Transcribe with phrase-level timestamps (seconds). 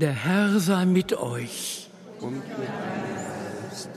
[0.00, 1.90] Der Herr sei mit euch.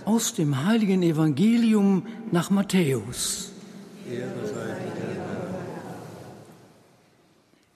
[0.04, 3.51] Aus dem heiligen Evangelium nach Matthäus.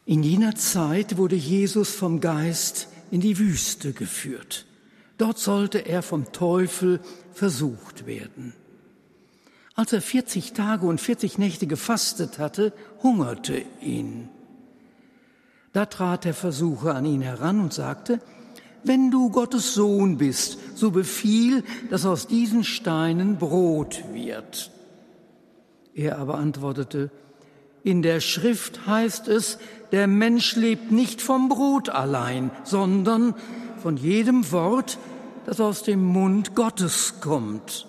[0.07, 4.65] In jener Zeit wurde Jesus vom Geist in die Wüste geführt.
[5.19, 7.01] Dort sollte er vom Teufel
[7.31, 8.53] versucht werden.
[9.75, 12.73] Als er 40 Tage und 40 Nächte gefastet hatte,
[13.03, 14.29] hungerte ihn.
[15.75, 18.21] Da trat der Versucher an ihn heran und sagte,
[18.85, 24.71] wenn du Gottes Sohn bist, so befiehl, dass aus diesen Steinen Brot wird.
[25.93, 27.11] Er aber antwortete,
[27.83, 29.57] in der Schrift heißt es,
[29.91, 33.35] der Mensch lebt nicht vom Brot allein, sondern
[33.75, 34.97] von jedem Wort,
[35.45, 37.85] das aus dem Mund Gottes kommt.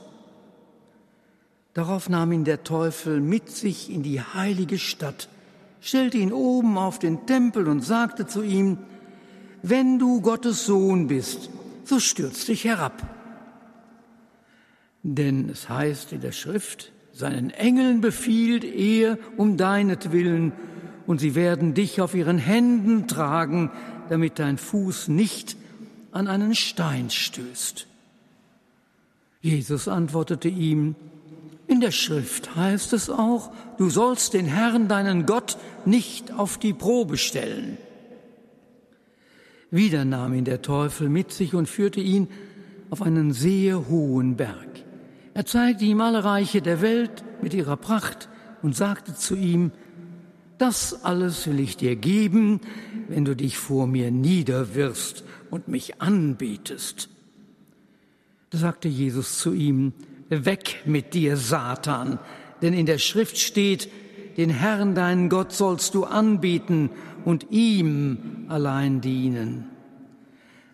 [1.72, 5.28] Darauf nahm ihn der Teufel mit sich in die heilige Stadt
[5.86, 8.78] stellte ihn oben auf den Tempel und sagte zu ihm,
[9.62, 11.48] wenn du Gottes Sohn bist,
[11.84, 13.08] so stürz dich herab.
[15.04, 20.52] Denn es heißt in der Schrift, seinen Engeln befiehlt er um deinetwillen,
[21.06, 23.70] und sie werden dich auf ihren Händen tragen,
[24.08, 25.56] damit dein Fuß nicht
[26.10, 27.86] an einen Stein stößt.
[29.40, 30.96] Jesus antwortete ihm,
[31.68, 36.72] in der Schrift heißt es auch, du sollst den Herrn, deinen Gott, nicht auf die
[36.72, 37.76] Probe stellen.
[39.70, 42.28] Wieder nahm ihn der Teufel mit sich und führte ihn
[42.90, 44.68] auf einen sehr hohen Berg.
[45.34, 48.28] Er zeigte ihm alle Reiche der Welt mit ihrer Pracht
[48.62, 49.72] und sagte zu ihm,
[50.58, 52.60] das alles will ich dir geben,
[53.08, 57.10] wenn du dich vor mir niederwirfst und mich anbetest.
[58.50, 59.92] Da sagte Jesus zu ihm,
[60.28, 62.18] Weg mit dir, Satan,
[62.62, 63.88] denn in der Schrift steht,
[64.36, 66.90] den Herrn deinen Gott sollst du anbieten
[67.24, 69.70] und ihm allein dienen.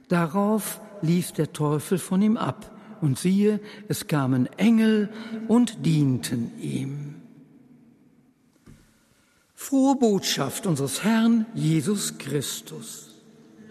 [0.08, 5.10] Darauf ließ der Teufel von ihm ab, und siehe, es kamen Engel
[5.48, 7.16] und dienten ihm.
[9.54, 13.10] Frohe Botschaft unseres Herrn Jesus Christus.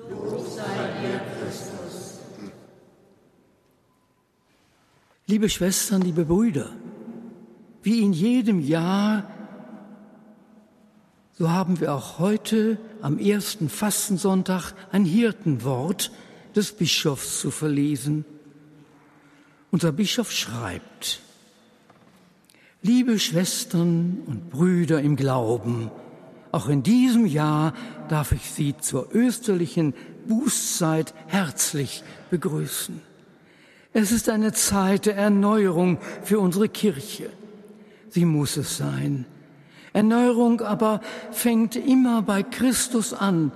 [0.09, 0.63] Lob sei
[1.01, 2.19] dir, Christus.
[5.31, 6.71] Liebe Schwestern, liebe Brüder,
[7.83, 9.31] wie in jedem Jahr,
[11.31, 16.11] so haben wir auch heute am ersten Fastensonntag ein Hirtenwort
[16.53, 18.25] des Bischofs zu verlesen.
[19.71, 21.21] Unser Bischof schreibt,
[22.81, 25.91] Liebe Schwestern und Brüder im Glauben,
[26.51, 27.73] auch in diesem Jahr
[28.09, 29.93] darf ich Sie zur österlichen
[30.27, 33.10] Bußzeit herzlich begrüßen.
[33.93, 37.29] Es ist eine Zeit der Erneuerung für unsere Kirche.
[38.09, 39.25] Sie muss es sein.
[39.93, 43.51] Erneuerung aber fängt immer bei Christus an,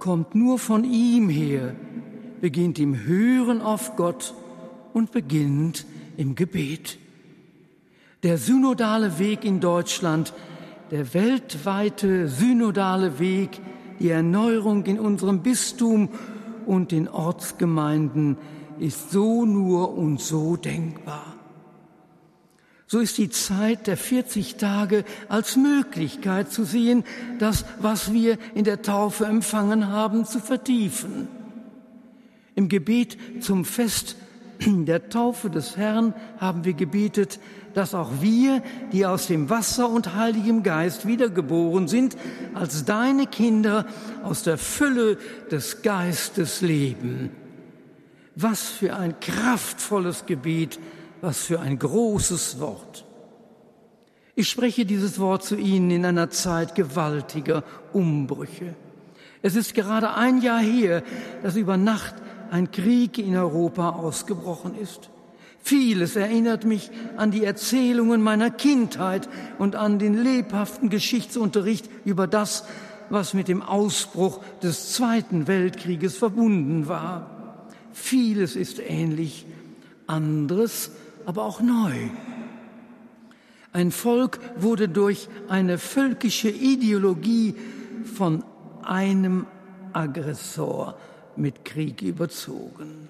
[0.00, 1.74] kommt nur von ihm her,
[2.40, 4.34] beginnt im Hören auf Gott
[4.92, 6.98] und beginnt im Gebet.
[8.24, 10.34] Der synodale Weg in Deutschland,
[10.90, 13.60] der weltweite synodale Weg,
[14.00, 16.08] die Erneuerung in unserem Bistum
[16.66, 18.36] und den Ortsgemeinden
[18.80, 21.34] ist so nur und so denkbar.
[22.86, 27.04] So ist die Zeit der 40 Tage als Möglichkeit zu sehen,
[27.38, 31.28] das, was wir in der Taufe empfangen haben, zu vertiefen.
[32.56, 34.16] Im Gebet zum Fest
[34.66, 37.38] der Taufe des Herrn haben wir gebetet,
[37.74, 38.62] dass auch wir,
[38.92, 42.16] die aus dem Wasser und Heiligem Geist wiedergeboren sind,
[42.54, 43.86] als deine Kinder
[44.24, 45.16] aus der Fülle
[45.50, 47.30] des Geistes leben.
[48.42, 50.78] Was für ein kraftvolles Gebet,
[51.20, 53.04] was für ein großes Wort.
[54.34, 57.62] Ich spreche dieses Wort zu Ihnen in einer Zeit gewaltiger
[57.92, 58.74] Umbrüche.
[59.42, 61.02] Es ist gerade ein Jahr her,
[61.42, 62.14] dass über Nacht
[62.50, 65.10] ein Krieg in Europa ausgebrochen ist.
[65.62, 72.64] Vieles erinnert mich an die Erzählungen meiner Kindheit und an den lebhaften Geschichtsunterricht über das,
[73.10, 77.39] was mit dem Ausbruch des Zweiten Weltkrieges verbunden war.
[78.00, 79.46] Vieles ist ähnlich,
[80.06, 80.90] anderes
[81.26, 81.92] aber auch neu.
[83.72, 87.54] Ein Volk wurde durch eine völkische Ideologie
[88.16, 88.42] von
[88.82, 89.46] einem
[89.92, 90.96] Aggressor
[91.36, 93.08] mit Krieg überzogen.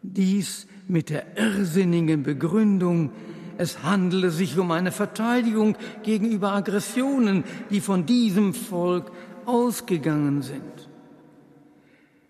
[0.00, 3.10] Dies mit der irrsinnigen Begründung,
[3.58, 9.10] es handele sich um eine Verteidigung gegenüber Aggressionen, die von diesem Volk
[9.44, 10.93] ausgegangen sind.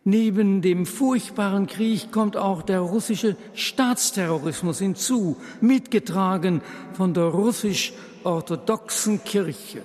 [0.05, 6.61] Neben dem furchtbaren Krieg kommt auch der russische Staatsterrorismus hinzu, mitgetragen
[6.93, 9.81] von der russisch-orthodoxen Kirche.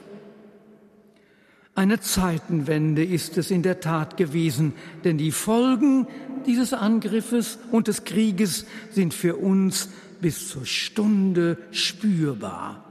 [1.74, 4.74] Eine Zeitenwende ist es in der Tat gewesen,
[5.06, 6.06] denn die Folgen
[6.46, 9.88] dieses Angriffes und des Krieges sind für uns
[10.20, 12.89] bis zur Stunde spürbar.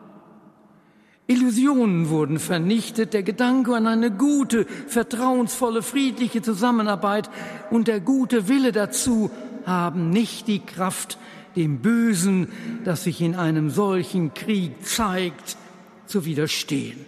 [1.31, 7.29] Illusionen wurden vernichtet, der Gedanke an eine gute, vertrauensvolle, friedliche Zusammenarbeit
[7.71, 9.31] und der gute Wille dazu
[9.67, 11.19] haben nicht die Kraft,
[11.55, 12.49] dem Bösen,
[12.85, 15.59] das sich in einem solchen Krieg zeigt,
[16.07, 17.05] zu widerstehen.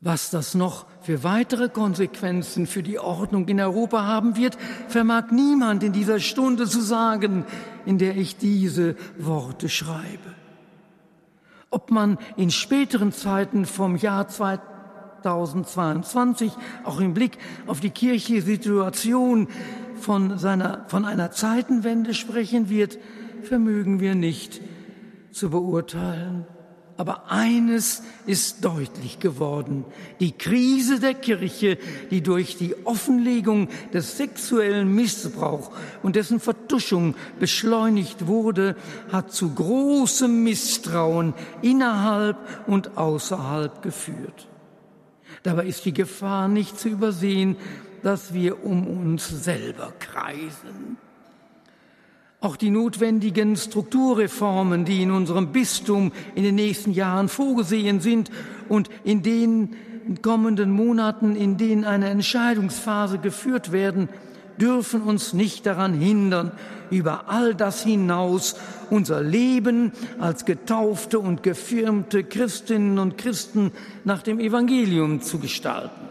[0.00, 4.58] Was das noch für weitere Konsequenzen für die Ordnung in Europa haben wird,
[4.88, 7.44] vermag niemand in dieser Stunde zu sagen,
[7.86, 10.39] in der ich diese Worte schreibe.
[11.70, 16.52] Ob man in späteren Zeiten vom Jahr 2022
[16.84, 19.48] auch im Blick auf die kirchliche Situation
[19.94, 22.98] von, seiner, von einer Zeitenwende sprechen wird,
[23.42, 24.60] vermögen wir nicht
[25.30, 26.46] zu beurteilen.
[27.00, 29.86] Aber eines ist deutlich geworden.
[30.20, 31.78] Die Krise der Kirche,
[32.10, 35.70] die durch die Offenlegung des sexuellen Missbrauchs
[36.02, 38.76] und dessen Vertuschung beschleunigt wurde,
[39.10, 41.32] hat zu großem Misstrauen
[41.62, 42.36] innerhalb
[42.66, 44.48] und außerhalb geführt.
[45.42, 47.56] Dabei ist die Gefahr nicht zu übersehen,
[48.02, 50.98] dass wir um uns selber kreisen.
[52.42, 58.30] Auch die notwendigen Strukturreformen, die in unserem Bistum in den nächsten Jahren vorgesehen sind
[58.68, 59.76] und in den
[60.22, 64.08] kommenden Monaten, in denen eine Entscheidungsphase geführt werden,
[64.58, 66.52] dürfen uns nicht daran hindern,
[66.90, 68.56] über all das hinaus
[68.88, 73.70] unser Leben als getaufte und gefirmte Christinnen und Christen
[74.04, 76.09] nach dem Evangelium zu gestalten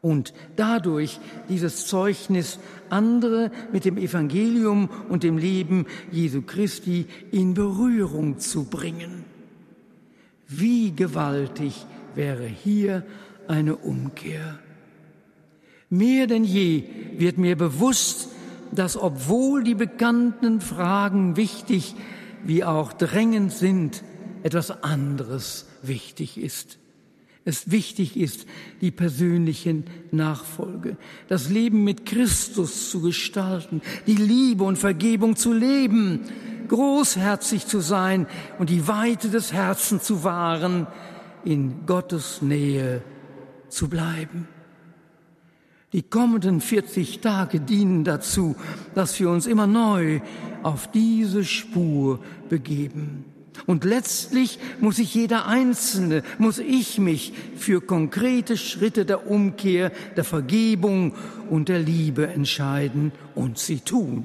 [0.00, 2.58] und dadurch dieses Zeugnis
[2.90, 9.24] andere mit dem Evangelium und dem Leben Jesu Christi in Berührung zu bringen.
[10.48, 13.04] Wie gewaltig wäre hier
[13.48, 14.58] eine Umkehr.
[15.90, 16.84] Mehr denn je
[17.16, 18.28] wird mir bewusst,
[18.72, 21.94] dass obwohl die bekannten Fragen wichtig
[22.44, 24.02] wie auch drängend sind,
[24.42, 26.78] etwas anderes wichtig ist
[27.46, 28.44] es wichtig ist,
[28.80, 30.96] die persönliche Nachfolge,
[31.28, 36.22] das Leben mit Christus zu gestalten, die Liebe und Vergebung zu leben,
[36.66, 38.26] großherzig zu sein
[38.58, 40.88] und die Weite des Herzens zu wahren,
[41.44, 43.02] in Gottes Nähe
[43.68, 44.48] zu bleiben.
[45.92, 48.56] Die kommenden 40 Tage dienen dazu,
[48.96, 50.20] dass wir uns immer neu
[50.64, 53.35] auf diese Spur begeben.
[53.64, 60.24] Und letztlich muss sich jeder Einzelne, muss ich mich für konkrete Schritte der Umkehr, der
[60.24, 61.14] Vergebung
[61.48, 64.24] und der Liebe entscheiden und sie tun.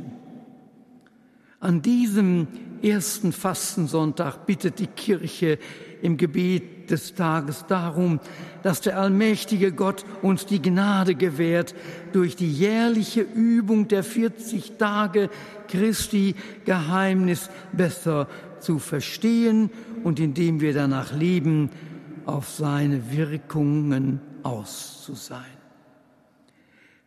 [1.59, 2.47] An diesem
[2.81, 5.59] ersten Fastensonntag bittet die Kirche
[6.01, 8.19] im Gebet des Tages darum,
[8.63, 11.75] dass der allmächtige Gott uns die Gnade gewährt,
[12.11, 15.29] durch die jährliche Übung der 40 Tage
[15.67, 16.35] Christi
[16.65, 18.27] Geheimnis besser
[18.61, 19.69] zu verstehen
[20.03, 21.69] und indem wir danach leben,
[22.25, 25.45] auf seine Wirkungen aus zu sein.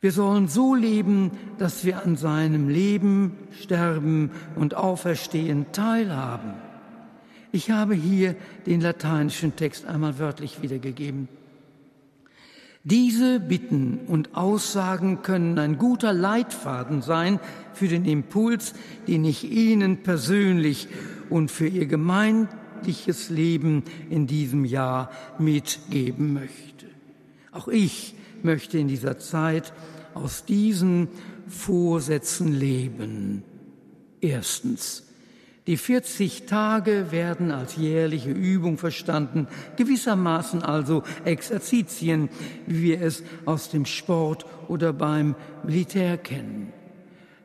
[0.01, 6.53] Wir sollen so leben, dass wir an seinem Leben, Sterben und Auferstehen teilhaben.
[7.53, 8.37] Ich habe hier
[8.67, 11.29] den lateinischen Text einmal wörtlich wiedergegeben.
[12.83, 17.41] Diese Bitten und Aussagen können ein guter Leitfaden sein
[17.73, 18.75] für den Impuls,
[19.08, 20.89] den ich Ihnen persönlich
[21.34, 26.86] und für Ihr gemeindliches Leben in diesem Jahr mitgeben möchte.
[27.50, 28.14] Auch ich
[28.44, 29.72] möchte in dieser Zeit
[30.14, 31.08] aus diesen
[31.48, 33.43] Vorsätzen leben.
[34.20, 35.08] Erstens,
[35.67, 42.29] die 40 Tage werden als jährliche Übung verstanden, gewissermaßen also Exerzitien,
[42.69, 46.72] wie wir es aus dem Sport oder beim Militär kennen.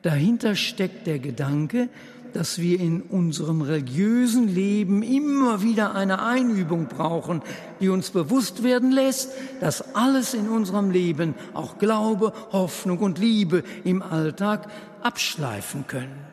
[0.03, 1.89] Dahinter steckt der Gedanke,
[2.33, 7.41] dass wir in unserem religiösen Leben immer wieder eine Einübung brauchen,
[7.79, 13.63] die uns bewusst werden lässt, dass alles in unserem Leben, auch Glaube, Hoffnung und Liebe
[13.83, 14.69] im Alltag
[15.01, 16.27] abschleifen können.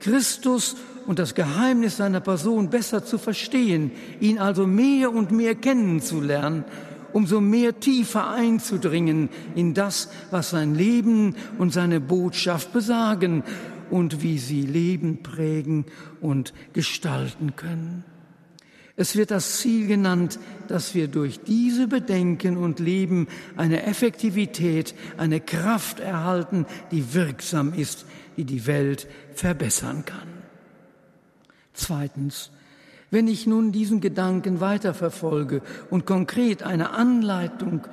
[0.00, 6.64] Christus und das Geheimnis seiner Person besser zu verstehen, ihn also mehr und mehr kennenzulernen
[7.12, 13.42] umso mehr tiefer einzudringen in das, was sein Leben und seine Botschaft besagen
[13.90, 15.86] und wie sie Leben prägen
[16.20, 18.04] und gestalten können.
[19.00, 25.40] Es wird das Ziel genannt, dass wir durch diese Bedenken und Leben eine Effektivität, eine
[25.40, 30.26] Kraft erhalten, die wirksam ist, die die Welt verbessern kann.
[31.74, 32.50] Zweitens,
[33.12, 37.86] wenn ich nun diesen Gedanken weiterverfolge und konkret eine Anleitung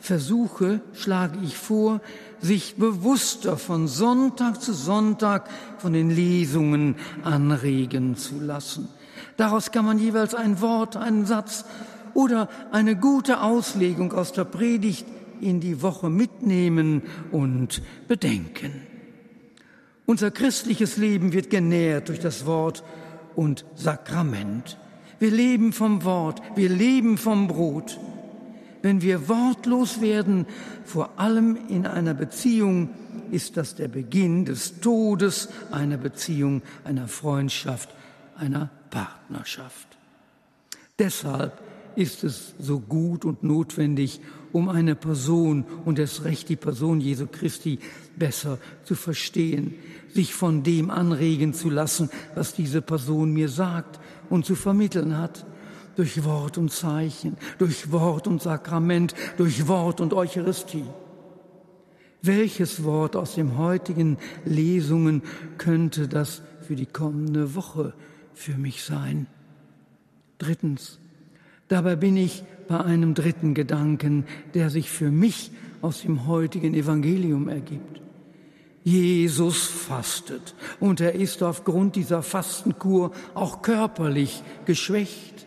[0.00, 2.00] versuche, schlage ich vor,
[2.40, 8.88] sich bewusster von Sonntag zu Sonntag von den Lesungen anregen zu lassen.
[9.38, 11.64] Daraus kann man jeweils ein Wort, einen Satz
[12.12, 15.06] oder eine gute Auslegung aus der Predigt
[15.40, 18.82] in die Woche mitnehmen und bedenken.
[20.06, 22.82] Unser christliches Leben wird genährt durch das Wort
[23.36, 24.76] und Sakrament.
[25.20, 28.00] Wir leben vom Wort, wir leben vom Brot.
[28.82, 30.46] Wenn wir wortlos werden,
[30.84, 32.90] vor allem in einer Beziehung,
[33.30, 37.90] ist das der Beginn des Todes einer Beziehung, einer Freundschaft,
[38.38, 39.98] einer Partnerschaft.
[40.98, 41.60] Deshalb
[41.96, 44.20] ist es so gut und notwendig,
[44.52, 47.80] um eine Person und es Recht die Person Jesu Christi
[48.16, 49.74] besser zu verstehen,
[50.14, 55.44] sich von dem anregen zu lassen, was diese Person mir sagt und zu vermitteln hat,
[55.96, 60.84] durch Wort und Zeichen, durch Wort und Sakrament, durch Wort und Eucharistie.
[62.22, 65.22] Welches Wort aus den heutigen Lesungen
[65.56, 67.94] könnte das für die kommende Woche
[68.38, 69.26] für mich sein.
[70.38, 70.98] Drittens,
[71.66, 75.50] dabei bin ich bei einem dritten Gedanken, der sich für mich
[75.82, 78.00] aus dem heutigen Evangelium ergibt.
[78.84, 85.46] Jesus fastet und er ist aufgrund dieser Fastenkur auch körperlich geschwächt.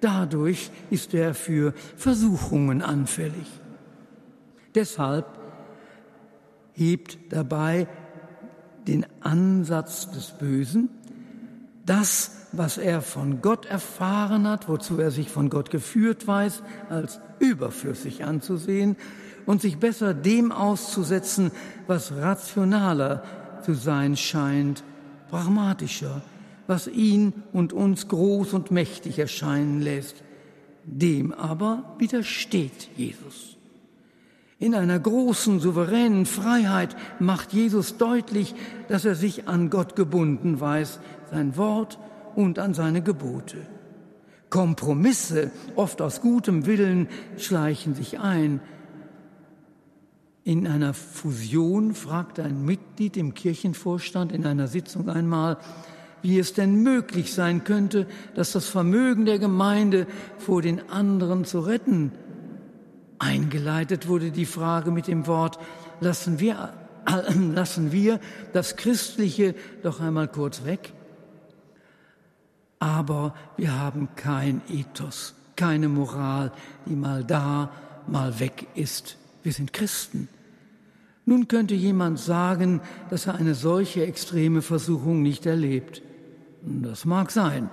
[0.00, 3.46] Dadurch ist er für Versuchungen anfällig.
[4.74, 5.26] Deshalb
[6.72, 7.88] hebt dabei
[8.86, 10.88] den Ansatz des Bösen
[11.90, 17.18] das, was er von Gott erfahren hat, wozu er sich von Gott geführt weiß, als
[17.40, 18.96] überflüssig anzusehen
[19.44, 21.50] und sich besser dem auszusetzen,
[21.88, 23.24] was rationaler
[23.64, 24.84] zu sein scheint,
[25.30, 26.22] pragmatischer,
[26.68, 30.22] was ihn und uns groß und mächtig erscheinen lässt.
[30.84, 33.56] Dem aber widersteht Jesus.
[34.60, 38.54] In einer großen, souveränen Freiheit macht Jesus deutlich,
[38.88, 41.00] dass er sich an Gott gebunden weiß,
[41.30, 41.98] sein Wort
[42.36, 43.56] und an seine Gebote.
[44.50, 48.60] Kompromisse, oft aus gutem Willen, schleichen sich ein.
[50.44, 55.56] In einer Fusion fragte ein Mitglied im Kirchenvorstand in einer Sitzung einmal,
[56.20, 61.60] wie es denn möglich sein könnte, dass das Vermögen der Gemeinde vor den anderen zu
[61.60, 62.12] retten
[63.20, 65.58] Eingeleitet wurde die Frage mit dem Wort,
[66.00, 66.72] lassen wir,
[67.06, 68.18] äh, lassen wir
[68.54, 70.94] das Christliche doch einmal kurz weg.
[72.78, 76.50] Aber wir haben kein Ethos, keine Moral,
[76.86, 77.70] die mal da,
[78.06, 79.18] mal weg ist.
[79.42, 80.28] Wir sind Christen.
[81.26, 86.00] Nun könnte jemand sagen, dass er eine solche extreme Versuchung nicht erlebt.
[86.62, 87.68] Das mag sein.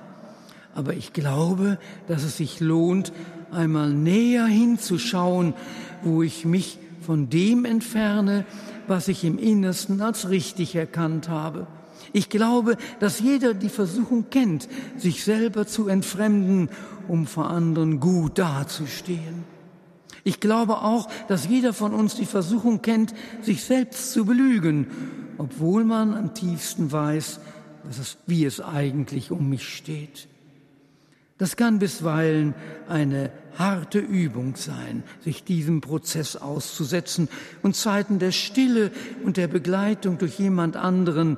[0.77, 3.11] Aber ich glaube, dass es sich lohnt,
[3.49, 5.55] einmal näher hinzuschauen,
[6.03, 8.45] wo ich mich von dem entferne,
[8.85, 11.65] was ich im Innersten als richtig erkannt habe.
[12.13, 16.69] Ich glaube, dass jeder die Versuchung kennt, sich selber zu entfremden,
[17.07, 19.45] um vor anderen gut dazustehen.
[20.23, 24.85] Ich glaube auch, dass jeder von uns die Versuchung kennt, sich selbst zu belügen,
[25.39, 27.39] obwohl man am tiefsten weiß,
[27.89, 30.27] es, wie es eigentlich um mich steht.
[31.37, 32.55] Das kann bisweilen
[32.87, 37.29] eine harte Übung sein, sich diesem Prozess auszusetzen
[37.61, 38.91] und Zeiten der Stille
[39.23, 41.37] und der Begleitung durch jemand anderen,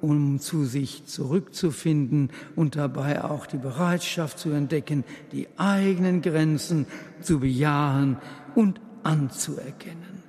[0.00, 6.86] um zu sich zurückzufinden und dabei auch die Bereitschaft zu entdecken, die eigenen Grenzen
[7.20, 8.16] zu bejahen
[8.54, 10.22] und anzuerkennen.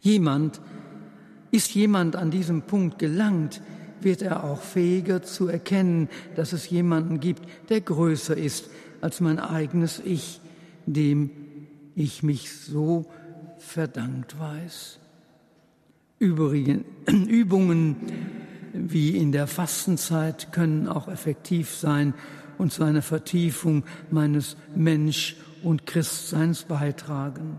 [0.00, 0.60] Jemand,
[1.50, 3.60] ist jemand an diesem Punkt gelangt,
[4.04, 9.38] wird er auch fähiger zu erkennen, dass es jemanden gibt, der größer ist als mein
[9.38, 10.40] eigenes Ich,
[10.86, 11.30] dem
[11.94, 13.06] ich mich so
[13.58, 14.98] verdankt weiß.
[16.18, 17.96] Übrigen, Übungen
[18.72, 22.14] wie in der Fastenzeit können auch effektiv sein
[22.58, 27.58] und zu einer Vertiefung meines Mensch- und Christseins beitragen.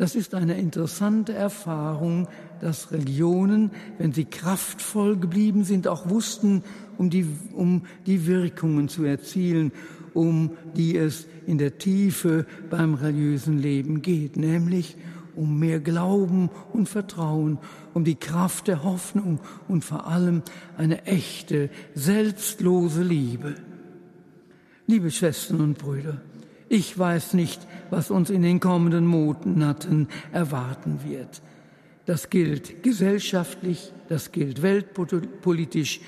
[0.00, 2.26] Das ist eine interessante Erfahrung,
[2.62, 6.62] dass Religionen, wenn sie kraftvoll geblieben sind, auch wussten,
[6.96, 9.72] um die, um die Wirkungen zu erzielen,
[10.14, 14.96] um die es in der Tiefe beim religiösen Leben geht, nämlich
[15.36, 17.58] um mehr Glauben und Vertrauen,
[17.92, 19.38] um die Kraft der Hoffnung
[19.68, 20.40] und vor allem
[20.78, 23.54] eine echte, selbstlose Liebe.
[24.86, 26.22] Liebe Schwestern und Brüder,
[26.70, 27.60] ich weiß nicht,
[27.90, 31.42] was uns in den kommenden Monaten erwarten wird.
[32.06, 36.00] Das gilt gesellschaftlich, das gilt weltpolitisch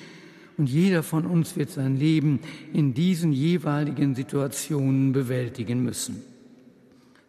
[0.56, 2.40] und jeder von uns wird sein Leben
[2.72, 6.22] in diesen jeweiligen Situationen bewältigen müssen.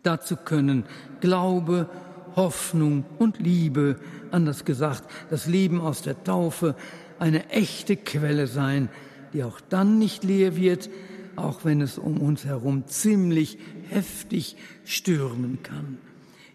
[0.04, 0.84] Dazu können
[1.20, 1.90] Glaube,
[2.36, 4.00] Hoffnung und Liebe,
[4.30, 6.76] anders gesagt, das Leben aus der Taufe,
[7.18, 8.90] eine echte Quelle sein,
[9.34, 10.90] die auch dann nicht leer wird,
[11.36, 13.58] auch wenn es um uns herum ziemlich
[13.90, 15.98] heftig stürmen kann.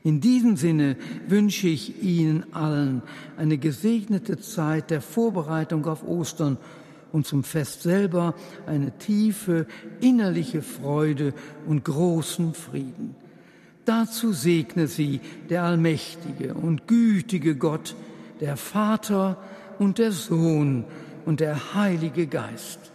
[0.05, 3.03] In diesem Sinne wünsche ich Ihnen allen
[3.37, 6.57] eine gesegnete Zeit der Vorbereitung auf Ostern
[7.13, 8.35] und zum Fest selber
[8.67, 9.67] eine tiefe
[10.01, 11.35] innerliche Freude
[11.67, 13.17] und großen Frieden.
[13.85, 17.97] Dazu segne sie der allmächtige und gütige Gott,
[18.41, 19.39] der Vater
[19.79, 20.85] und der Sohn
[21.25, 22.93] und der Heilige Geist.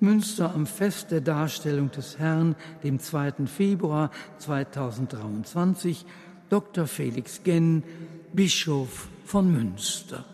[0.00, 3.46] Münster am Fest der Darstellung des Herrn, dem 2.
[3.46, 6.06] Februar 2023,
[6.48, 6.86] Dr.
[6.86, 7.82] Felix Genn,
[8.32, 10.24] Bischof von Münster.